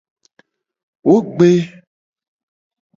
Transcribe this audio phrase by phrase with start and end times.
[1.05, 1.49] Wo gbe.